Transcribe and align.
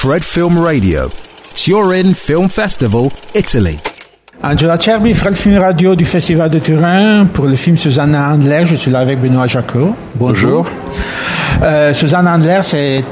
Fred 0.00 0.22
Film 0.22 0.60
Radio, 0.60 1.10
Turin 1.54 2.14
Film 2.14 2.48
Festival, 2.48 3.10
Italy. 3.34 3.76
Angela 4.44 4.78
Cerbi, 4.78 5.12
Fred 5.12 5.34
Film 5.34 5.58
Radio 5.58 5.96
du 5.96 6.04
Festival 6.04 6.48
de 6.50 6.60
Turin 6.60 7.26
pour 7.26 7.46
le 7.46 7.56
film 7.56 7.76
Susanna 7.76 8.32
Handler. 8.32 8.64
Je 8.64 8.76
suis 8.76 8.92
là 8.92 9.00
avec 9.00 9.20
Benoît 9.20 9.48
Jacot. 9.48 9.96
Bonjour. 10.14 10.68
Euh, 11.64 11.92
Susanna 11.94 12.36
Handler, 12.36 12.60
c'est 12.62 13.02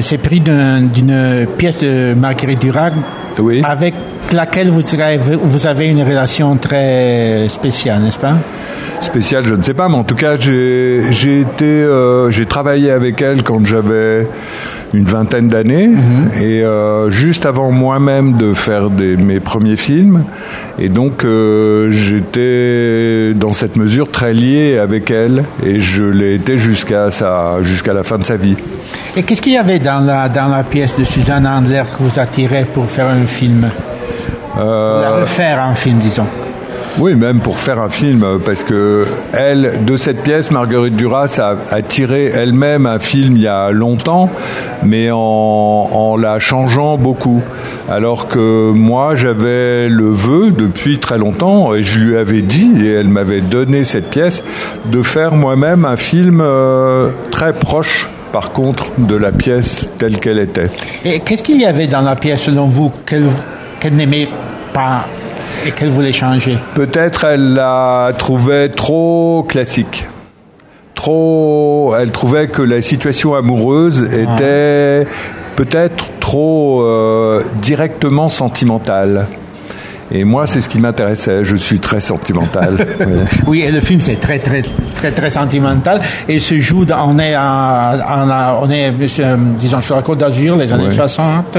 c'est 0.00 0.18
pris 0.18 0.38
d'une 0.38 1.48
pièce 1.58 1.80
de 1.80 2.14
Marguerite 2.14 2.60
Durac 2.60 2.92
oui. 3.40 3.60
avec 3.64 3.94
laquelle 4.32 4.70
vous 4.70 4.94
avez, 4.94 5.18
vous 5.18 5.66
avez 5.66 5.88
une 5.88 6.04
relation 6.04 6.54
très 6.56 7.48
spéciale, 7.48 8.00
n'est-ce 8.00 8.20
pas? 8.20 8.34
Spéciale, 9.00 9.44
je 9.44 9.54
ne 9.54 9.62
sais 9.62 9.74
pas, 9.74 9.88
mais 9.88 9.96
en 9.96 10.04
tout 10.04 10.14
cas, 10.14 10.36
j'ai 10.36 11.40
été, 11.40 11.64
euh, 11.64 12.30
j'ai 12.30 12.46
travaillé 12.46 12.92
avec 12.92 13.20
elle 13.20 13.42
quand 13.42 13.66
j'avais 13.66 14.28
une 14.94 15.04
vingtaine 15.04 15.48
d'années 15.48 15.88
mhm. 15.88 16.30
et 16.40 16.62
euh, 16.62 17.10
juste 17.10 17.46
avant 17.46 17.70
moi-même 17.70 18.36
de 18.36 18.52
faire 18.52 18.90
des, 18.90 19.16
mes 19.16 19.40
premiers 19.40 19.76
films 19.76 20.24
et 20.78 20.88
donc 20.88 21.24
euh, 21.24 21.88
j'étais 21.90 23.34
dans 23.34 23.52
cette 23.52 23.76
mesure 23.76 24.10
très 24.10 24.32
lié 24.32 24.78
avec 24.78 25.10
elle 25.10 25.44
et 25.64 25.78
je 25.78 26.04
l'ai 26.04 26.34
été 26.34 26.56
jusqu'à 26.56 27.10
sa 27.10 27.62
jusqu'à 27.62 27.92
la 27.92 28.02
fin 28.02 28.18
de 28.18 28.24
sa 28.24 28.36
vie. 28.36 28.56
Et 29.16 29.22
qu'est-ce 29.22 29.42
qu'il 29.42 29.52
y 29.52 29.58
avait 29.58 29.78
dans 29.78 30.00
la 30.00 30.28
dans 30.28 30.48
la 30.48 30.62
pièce 30.62 30.98
de 30.98 31.04
Suzanne 31.04 31.46
Handler 31.46 31.82
que 31.96 32.02
vous 32.02 32.18
attirait 32.18 32.66
pour 32.72 32.86
faire 32.86 33.08
un 33.08 33.26
film? 33.26 33.68
Euh... 34.58 34.92
Pour 34.92 35.02
la 35.02 35.20
refaire 35.20 35.62
un 35.62 35.74
film 35.74 35.98
disons. 35.98 36.26
Oui, 36.98 37.14
même 37.14 37.40
pour 37.40 37.58
faire 37.58 37.80
un 37.80 37.88
film, 37.88 38.38
parce 38.44 38.64
que 38.64 39.06
elle, 39.32 39.84
de 39.86 39.96
cette 39.96 40.22
pièce, 40.22 40.50
Marguerite 40.50 40.94
Duras 40.94 41.40
a, 41.40 41.82
tiré 41.82 42.26
elle-même 42.26 42.86
un 42.86 42.98
film 42.98 43.36
il 43.36 43.42
y 43.42 43.48
a 43.48 43.70
longtemps, 43.70 44.28
mais 44.82 45.08
en, 45.10 46.16
la 46.20 46.38
changeant 46.38 46.98
beaucoup. 46.98 47.42
Alors 47.88 48.28
que 48.28 48.70
moi, 48.72 49.14
j'avais 49.14 49.88
le 49.88 50.10
vœu 50.10 50.50
depuis 50.50 50.98
très 50.98 51.16
longtemps, 51.16 51.74
et 51.74 51.82
je 51.82 51.98
lui 51.98 52.16
avais 52.16 52.42
dit, 52.42 52.72
et 52.84 52.92
elle 52.92 53.08
m'avait 53.08 53.40
donné 53.40 53.84
cette 53.84 54.10
pièce, 54.10 54.44
de 54.84 55.02
faire 55.02 55.34
moi-même 55.34 55.86
un 55.86 55.96
film 55.96 56.40
euh, 56.42 57.08
très 57.30 57.54
proche 57.54 58.10
par 58.32 58.52
contre 58.52 58.92
de 58.98 59.16
la 59.16 59.32
pièce 59.32 59.88
telle 59.98 60.18
qu'elle 60.18 60.38
était. 60.38 60.70
Et 61.04 61.20
qu'est-ce 61.20 61.42
qu'il 61.42 61.60
y 61.60 61.66
avait 61.66 61.86
dans 61.86 62.02
la 62.02 62.16
pièce 62.16 62.42
selon 62.42 62.66
vous 62.66 62.92
qu'elle 63.06 63.94
n'aimait 63.94 64.28
pas? 64.72 65.06
Et 65.66 65.70
qu'elle 65.70 65.90
voulait 65.90 66.12
changer 66.12 66.58
Peut-être 66.74 67.24
elle 67.24 67.54
la 67.54 68.12
trouvait 68.16 68.68
trop 68.68 69.44
classique. 69.48 70.06
Trop, 70.94 71.94
elle 71.98 72.10
trouvait 72.10 72.48
que 72.48 72.62
la 72.62 72.80
situation 72.80 73.34
amoureuse 73.34 74.06
ah. 74.10 74.34
était 74.34 75.06
peut-être 75.56 76.10
trop 76.20 76.82
euh, 76.82 77.42
directement 77.60 78.28
sentimentale. 78.28 79.26
Et 80.14 80.24
moi, 80.24 80.46
c'est 80.46 80.60
ce 80.60 80.68
qui 80.68 80.78
m'intéressait. 80.78 81.42
Je 81.42 81.56
suis 81.56 81.78
très 81.78 82.00
sentimental. 82.00 82.86
oui. 83.46 83.62
et 83.62 83.70
le 83.70 83.80
film, 83.80 84.00
c'est 84.00 84.20
très, 84.20 84.38
très, 84.38 84.62
très, 85.02 85.12
très 85.12 85.30
sentimental. 85.30 86.00
Et 86.28 86.38
se 86.38 86.58
joue, 86.60 86.84
on 86.90 87.18
est, 87.18 87.34
on 87.36 88.70
est 88.70 88.92
euh, 89.20 89.36
disons, 89.58 89.80
sur 89.80 89.96
la 89.96 90.02
Côte 90.02 90.18
d'Azur, 90.18 90.56
les 90.56 90.72
années 90.72 90.90
60, 90.90 91.58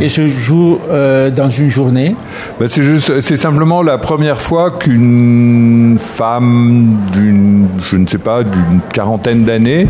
et 0.00 0.08
se 0.08 0.28
joue 0.28 0.78
euh, 0.90 1.30
dans 1.30 1.50
une 1.50 1.70
journée. 1.70 2.14
Ben, 2.60 2.68
c'est 2.68 2.82
juste, 2.82 3.20
c'est 3.20 3.36
simplement 3.36 3.82
la 3.82 3.98
première 3.98 4.40
fois 4.40 4.70
qu'une 4.70 5.98
femme 5.98 6.96
d'une, 7.12 7.66
je 7.90 7.96
ne 7.96 8.06
sais 8.06 8.18
pas, 8.18 8.44
d'une 8.44 8.80
quarantaine 8.92 9.44
d'années, 9.44 9.88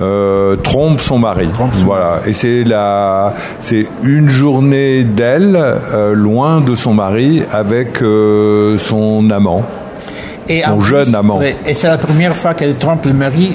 euh, 0.00 0.56
trompe 0.56 1.00
son 1.00 1.18
mari. 1.18 1.48
voilà. 1.84 2.20
Et 2.26 2.32
c'est 2.32 2.64
la, 2.64 3.34
c'est 3.60 3.86
une 4.02 4.28
journée 4.28 5.04
d'elle 5.04 5.56
euh, 5.56 6.14
loin 6.14 6.60
de 6.60 6.74
son 6.74 6.94
mari 6.94 7.42
avec 7.52 8.02
euh, 8.02 8.76
son 8.78 9.30
amant, 9.30 9.62
et 10.58 10.62
son 10.62 10.80
jeune 10.80 11.14
amant. 11.14 11.40
Et 11.42 11.74
c'est 11.74 11.88
la 11.88 11.98
première 11.98 12.34
fois 12.34 12.54
qu'elle 12.54 12.76
trompe 12.76 13.06
le 13.06 13.12
mari 13.12 13.54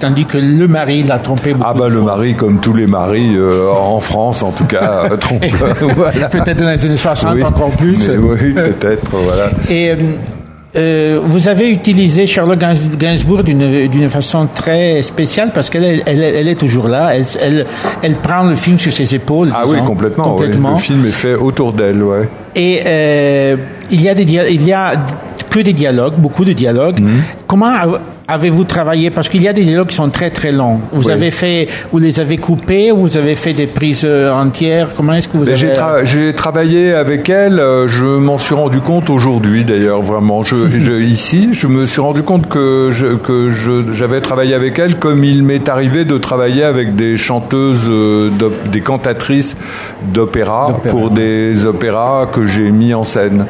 tandis 0.00 0.24
que 0.24 0.38
le 0.38 0.66
mari 0.66 1.02
l'a 1.04 1.18
trompé 1.18 1.52
beaucoup. 1.54 1.70
Ah 1.70 1.72
bah 1.72 1.88
le 1.88 2.02
mari, 2.02 2.34
comme 2.34 2.58
tous 2.60 2.74
les 2.74 2.86
maris 2.86 3.36
en 3.74 4.00
France 4.00 4.42
en 4.42 4.50
tout 4.50 4.64
cas, 4.64 5.08
trompe. 5.20 5.40
Peut-être 5.40 6.58
dans 6.58 6.70
les 6.70 6.84
années 6.84 6.96
60 6.96 7.42
encore 7.42 7.70
plus. 7.70 8.10
oui, 8.10 8.52
peut-être, 8.54 9.10
voilà. 9.10 9.50
Et 9.70 9.92
euh, 10.76 11.20
vous 11.22 11.46
avez 11.46 11.68
utilisé 11.68 12.26
Charlotte 12.26 12.58
Gainsbourg 12.98 13.44
d'une 13.44 14.08
façon 14.10 14.48
très 14.52 15.02
spéciale 15.04 15.52
parce 15.54 15.70
qu'elle 15.70 16.02
elle, 16.04 16.48
est 16.48 16.56
toujours 16.56 16.88
là. 16.88 17.14
Elle, 17.14 17.24
elle, 17.40 17.66
elle, 18.02 18.14
prend 18.14 18.42
le 18.42 18.56
film 18.56 18.78
sur 18.80 18.92
ses 18.92 19.14
épaules. 19.14 19.52
Ah 19.54 19.62
oui, 19.66 19.78
complètement. 19.86 20.34
complètement. 20.34 20.72
Le 20.72 20.78
film 20.78 21.06
est 21.06 21.12
fait 21.12 21.34
autour 21.34 21.72
d'elle, 21.72 22.02
ouais. 22.02 22.28
Et 22.56 22.82
euh, 22.84 23.56
il 23.92 24.02
y 24.02 24.08
a 24.08 24.14
des 24.14 24.24
il 24.24 24.66
y 24.66 24.72
a 24.72 24.94
que 25.54 25.60
des 25.60 25.72
dialogues, 25.72 26.14
beaucoup 26.18 26.44
de 26.44 26.52
dialogues. 26.52 26.98
Mhm. 26.98 27.22
Comment 27.46 27.72
avez-vous 28.26 28.64
travaillé? 28.64 29.10
Parce 29.10 29.28
qu'il 29.28 29.40
y 29.40 29.46
a 29.46 29.52
des 29.52 29.62
dialogues 29.62 29.86
qui 29.86 29.94
sont 29.94 30.08
très 30.08 30.30
très 30.30 30.50
longs. 30.50 30.80
Vous 30.92 31.10
avez 31.10 31.30
fait, 31.30 31.68
vous 31.92 32.00
les 32.00 32.18
avez 32.18 32.38
coupés, 32.38 32.90
ou 32.90 33.02
vous 33.02 33.16
avez 33.16 33.36
fait 33.36 33.52
des 33.52 33.68
prises 33.68 34.04
euh, 34.04 34.32
entières? 34.32 34.88
Comment 34.96 35.12
est-ce 35.12 35.28
que 35.28 35.36
vous 35.36 35.48
avez 35.48 36.04
J'ai 36.04 36.34
travaillé 36.34 36.92
avec 36.92 37.28
elle. 37.28 37.60
Euh, 37.60 37.86
je 37.86 38.04
m'en 38.04 38.36
suis 38.36 38.56
rendu 38.56 38.80
compte 38.80 39.10
aujourd'hui, 39.10 39.64
d'ailleurs, 39.64 40.02
vraiment. 40.02 40.42
Je, 40.42 41.00
ici, 41.00 41.50
je 41.52 41.68
me 41.68 41.86
suis 41.86 42.00
rendu 42.00 42.24
compte 42.24 42.48
que 42.48 42.88
je, 42.90 43.14
que 43.14 43.48
j'avais 43.92 44.20
travaillé 44.20 44.54
avec 44.54 44.80
elle 44.80 44.96
comme 44.98 45.22
il 45.22 45.44
m'est 45.44 45.68
arrivé 45.68 46.04
de 46.04 46.18
travailler 46.18 46.64
avec 46.64 46.96
des 46.96 47.16
chanteuses, 47.16 47.88
euh, 47.88 48.30
des 48.72 48.80
cantatrices 48.80 49.56
d'opéra 50.12 50.80
pour 50.90 51.10
des 51.10 51.64
opéras 51.66 52.26
que 52.26 52.44
j'ai 52.44 52.72
mis 52.72 52.92
en 52.92 53.04
scène. 53.04 53.46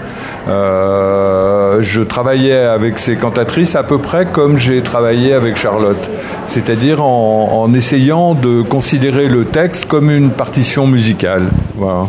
Euh, 0.47 1.54
je 1.81 2.03
travaillais 2.03 2.57
avec 2.57 2.99
ces 2.99 3.17
cantatrices 3.17 3.77
à 3.77 3.83
peu 3.83 3.99
près 3.99 4.27
comme 4.27 4.59
j'ai 4.59 4.83
travaillé 4.83 5.33
avec 5.33 5.57
Charlotte, 5.57 6.11
c'est-à-dire 6.47 7.03
en, 7.03 7.63
en, 7.63 7.75
essayant 7.75 8.35
de 8.35 8.63
considérer 8.63 9.29
le 9.29 9.45
texte 9.45 9.87
comme 9.87 10.11
une 10.11 10.31
partition 10.31 10.87
musicale. 10.87 11.45
Voilà. 11.77 12.07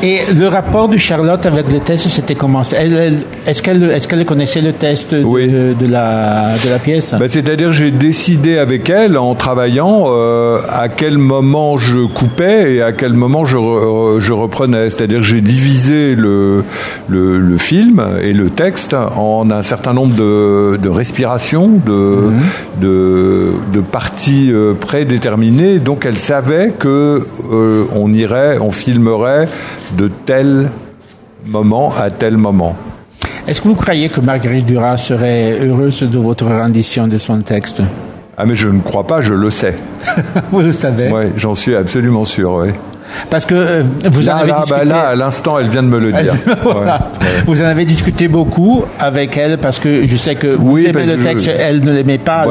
Et 0.00 0.20
le 0.32 0.46
rapport 0.46 0.88
de 0.88 0.96
Charlotte 0.96 1.44
avec 1.44 1.72
le 1.72 1.80
test, 1.80 2.08
c'était 2.08 2.36
comment? 2.36 2.62
Est-ce 2.62 3.62
qu'elle 3.62 3.82
est 3.82 4.06
qu'elle 4.06 4.24
connaissait 4.24 4.60
le 4.60 4.72
test 4.72 5.12
de, 5.12 5.74
de, 5.74 5.90
la, 5.90 6.52
de 6.64 6.70
la 6.70 6.78
pièce? 6.78 7.16
Ben, 7.18 7.26
C'est-à-dire 7.26 7.72
j'ai 7.72 7.90
décidé 7.90 8.58
avec 8.58 8.90
elle, 8.90 9.18
en 9.18 9.34
travaillant, 9.34 10.04
euh, 10.06 10.60
à 10.70 10.88
quel 10.88 11.18
moment 11.18 11.78
je 11.78 12.06
coupais 12.06 12.74
et 12.74 12.82
à 12.82 12.92
quel 12.92 13.14
moment 13.14 13.44
je, 13.44 13.56
je 14.20 14.32
reprenais. 14.32 14.88
C'est-à-dire 14.88 15.24
j'ai 15.24 15.40
divisé 15.40 16.14
le, 16.14 16.62
le, 17.08 17.38
le, 17.38 17.58
film 17.58 18.00
et 18.22 18.32
le 18.32 18.50
texte 18.50 18.94
en 18.94 19.50
un 19.50 19.62
certain 19.62 19.94
nombre 19.94 20.14
de, 20.14 20.78
de 20.80 20.88
respirations, 20.88 21.70
de, 21.84 21.90
mhm. 21.92 22.40
de, 22.80 23.50
de, 23.72 23.80
parties 23.80 24.52
euh, 24.52 24.74
prédéterminées. 24.74 25.80
Donc 25.80 26.06
elle 26.06 26.18
savait 26.18 26.72
que 26.78 27.20
euh, 27.50 27.84
on 27.96 28.12
irait, 28.12 28.58
on 28.60 28.70
filmerait 28.70 29.48
de 29.96 30.08
tel 30.26 30.70
moment 31.44 31.92
à 31.96 32.10
tel 32.10 32.36
moment. 32.36 32.76
Est-ce 33.46 33.62
que 33.62 33.68
vous 33.68 33.74
croyez 33.74 34.08
que 34.08 34.20
Marguerite 34.20 34.66
Duras 34.66 34.98
serait 34.98 35.58
heureuse 35.60 36.02
de 36.02 36.18
votre 36.18 36.46
rendition 36.46 37.08
de 37.08 37.16
son 37.18 37.40
texte? 37.40 37.82
Ah 38.36 38.44
mais 38.44 38.54
je 38.54 38.68
ne 38.68 38.80
crois 38.80 39.06
pas, 39.06 39.20
je 39.20 39.34
le 39.34 39.50
sais. 39.50 39.74
vous 40.50 40.60
le 40.60 40.72
savez 40.72 41.10
Oui, 41.10 41.32
j'en 41.36 41.54
suis 41.54 41.74
absolument 41.74 42.24
sûr, 42.24 42.52
oui. 42.52 42.68
Parce 43.30 43.44
que 43.44 43.54
euh, 43.54 43.82
vous 44.10 44.28
en 44.28 44.36
avez 44.36 44.50
là, 44.50 44.60
discuté... 44.60 44.80
Bah 44.80 44.84
là, 44.84 45.08
à 45.08 45.14
l'instant, 45.14 45.58
elle 45.58 45.68
vient 45.68 45.82
de 45.82 45.88
me 45.88 45.98
le 45.98 46.12
dire. 46.12 46.34
Vous 47.46 47.62
en 47.62 47.66
avez 47.66 47.84
discuté 47.84 48.28
beaucoup 48.28 48.84
avec 48.98 49.36
elle 49.36 49.58
parce 49.58 49.78
que 49.78 50.06
je 50.06 50.16
sais 50.16 50.34
que 50.34 50.48
vous 50.48 50.78
aimez 50.78 51.06
le 51.06 51.22
texte, 51.22 51.50
elle 51.56 51.82
ne 51.82 51.92
l'aimait 51.92 52.18
pas. 52.18 52.44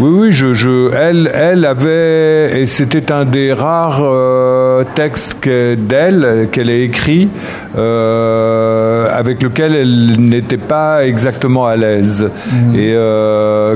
Oui, 0.00 0.08
oui, 0.10 0.32
je, 0.32 0.54
je, 0.54 0.94
elle, 0.94 1.30
elle 1.32 1.64
avait, 1.64 2.60
et 2.60 2.66
c'était 2.66 3.12
un 3.12 3.24
des 3.24 3.52
rares 3.52 4.00
euh, 4.02 4.84
textes 4.94 5.36
d'elle 5.46 6.48
qu'elle 6.52 6.70
a 6.70 6.74
écrit, 6.74 7.28
euh, 7.76 9.08
avec 9.12 9.42
lequel 9.42 9.74
elle 9.74 10.16
n'était 10.18 10.56
pas 10.56 11.04
exactement 11.04 11.66
à 11.66 11.76
l'aise 11.76 12.28
mmh. 12.50 12.74
et 12.76 12.96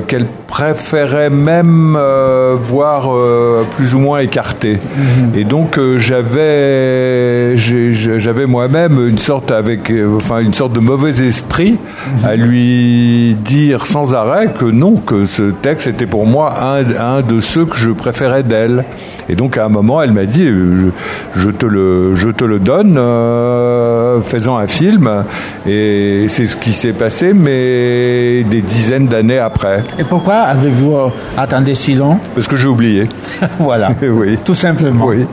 qu'elle 0.06 0.26
préférait 0.52 1.30
même 1.30 1.96
euh, 1.98 2.54
voir 2.62 3.10
euh, 3.10 3.64
plus 3.74 3.94
ou 3.94 4.00
moins 4.00 4.18
écarté. 4.18 4.74
Mmh. 4.74 5.38
Et 5.38 5.44
donc 5.44 5.80
j'avais 5.96 7.56
j'avais 7.56 8.44
moi-même 8.44 9.08
une 9.08 9.16
sorte 9.16 9.50
avec 9.50 9.90
euh, 9.90 10.16
enfin 10.18 10.40
une 10.40 10.52
sorte 10.52 10.74
de 10.74 10.80
mauvais 10.80 11.26
esprit 11.26 11.78
à 12.22 12.36
lui 12.36 13.34
dire 13.34 13.86
sans 13.86 14.12
arrêt 14.12 14.48
que 14.48 14.66
non 14.66 14.96
que 14.96 15.24
ce 15.24 15.44
texte 15.52 15.86
était 15.86 16.04
pour 16.04 16.26
moi 16.26 16.62
un, 16.62 16.84
un 17.00 17.22
de 17.22 17.40
ceux 17.40 17.64
que 17.64 17.76
je 17.76 17.90
préférais 17.90 18.42
d'elle 18.42 18.84
Et 19.28 19.34
donc 19.34 19.56
à 19.56 19.64
un 19.64 19.68
moment, 19.68 20.02
elle 20.02 20.12
m'a 20.12 20.26
dit, 20.26 20.44
je, 20.46 20.90
je 21.36 21.50
te 21.50 21.66
le, 21.66 22.14
je 22.14 22.28
te 22.30 22.44
le 22.44 22.58
donne, 22.58 22.96
euh, 22.98 24.20
faisant 24.20 24.56
un 24.56 24.66
film. 24.66 25.24
Et 25.66 26.26
c'est 26.28 26.46
ce 26.46 26.56
qui 26.56 26.72
s'est 26.72 26.92
passé, 26.92 27.32
mais 27.32 28.42
des 28.44 28.62
dizaines 28.62 29.06
d'années 29.06 29.38
après. 29.38 29.82
Et 29.98 30.04
pourquoi 30.04 30.34
avez-vous 30.34 30.96
euh, 30.96 31.08
attendu 31.36 31.74
si 31.74 31.94
long? 31.94 32.18
Parce 32.34 32.48
que 32.48 32.56
j'ai 32.56 32.68
oublié. 32.68 33.08
voilà. 33.58 33.90
oui. 34.02 34.38
Tout 34.44 34.54
simplement. 34.54 35.06
Oui. 35.06 35.26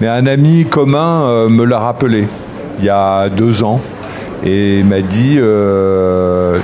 Mais 0.00 0.08
un 0.08 0.26
ami 0.26 0.66
commun 0.66 1.24
euh, 1.24 1.48
me 1.48 1.64
l'a 1.64 1.78
rappelé 1.78 2.26
il 2.78 2.84
y 2.84 2.90
a 2.90 3.28
deux 3.28 3.62
ans 3.64 3.80
et 4.44 4.82
m'a 4.82 5.00
dit 5.00 5.36
euh, 5.38 6.17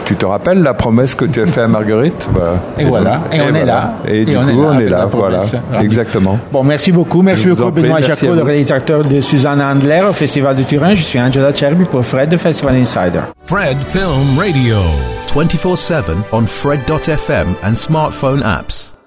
Tu 0.05 0.17
te 0.17 0.27
rappelles 0.27 0.63
la 0.63 0.75
promesse 0.75 1.15
que 1.15 1.25
tu 1.25 1.43
as 1.43 1.47
fait 1.47 1.63
à 1.63 1.69
Marguerite 1.69 2.29
voilà. 2.33 2.55
Et, 2.79 2.85
voilà, 2.85 3.21
et, 3.33 3.41
on 3.41 3.55
est 3.55 3.65
là. 3.65 3.95
Et, 4.07 4.25
du 4.25 4.35
coup, 4.35 4.41
on 4.43 4.79
est 4.79 4.89
là, 4.89 5.07
voilà. 5.07 5.41
Exactement. 5.81 6.39
Bon, 6.53 6.63
merci 6.63 6.93
beaucoup. 6.93 7.23
Merci 7.23 7.49
beaucoup, 7.49 7.71
Benoît 7.71 8.01
Jacot, 8.01 8.35
le 8.35 8.43
réalisateur 8.43 9.05
de 9.05 9.21
Suzanne 9.21 9.61
Handler 9.61 10.03
au 10.09 10.13
Festival 10.13 10.57
de 10.57 10.63
Turin. 10.63 10.95
Je 10.95 11.03
suis 11.03 11.21
Angela 11.21 11.55
Cherby 11.55 11.85
pour 11.85 12.05
Fred 12.05 12.29
de 12.29 12.37
Festival 12.37 12.77
Insider. 12.77 13.21
Fred 13.47 13.77
Film 13.93 14.39
Radio. 14.39 14.77
24-7 15.35 16.03
on 16.33 16.47
Fred.fm 16.47 17.57
and 17.65 17.77
smartphone 17.77 18.43
apps. 18.43 18.94